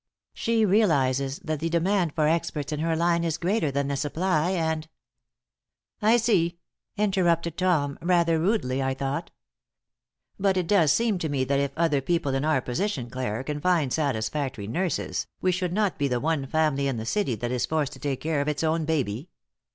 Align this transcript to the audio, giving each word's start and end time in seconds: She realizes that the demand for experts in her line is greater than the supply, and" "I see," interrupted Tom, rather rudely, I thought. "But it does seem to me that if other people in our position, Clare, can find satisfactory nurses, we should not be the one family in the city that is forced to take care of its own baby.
She 0.33 0.65
realizes 0.65 1.37
that 1.43 1.59
the 1.59 1.69
demand 1.69 2.13
for 2.15 2.27
experts 2.27 2.71
in 2.73 2.79
her 2.79 2.95
line 2.95 3.23
is 3.23 3.37
greater 3.37 3.69
than 3.69 3.87
the 3.87 3.95
supply, 3.95 4.49
and" 4.49 4.87
"I 6.11 6.17
see," 6.17 6.57
interrupted 6.97 7.55
Tom, 7.55 7.99
rather 8.01 8.39
rudely, 8.39 8.81
I 8.81 8.95
thought. 8.95 9.29
"But 10.39 10.57
it 10.57 10.65
does 10.65 10.91
seem 10.91 11.19
to 11.19 11.29
me 11.29 11.43
that 11.43 11.59
if 11.59 11.73
other 11.77 12.01
people 12.01 12.33
in 12.33 12.43
our 12.43 12.61
position, 12.61 13.11
Clare, 13.11 13.43
can 13.43 13.61
find 13.61 13.93
satisfactory 13.93 14.65
nurses, 14.65 15.27
we 15.39 15.51
should 15.51 15.71
not 15.71 15.99
be 15.99 16.07
the 16.07 16.19
one 16.19 16.47
family 16.47 16.87
in 16.87 16.97
the 16.97 17.05
city 17.05 17.35
that 17.35 17.51
is 17.51 17.67
forced 17.67 17.93
to 17.93 17.99
take 17.99 18.21
care 18.21 18.41
of 18.41 18.47
its 18.47 18.63
own 18.63 18.85
baby. 18.85 19.29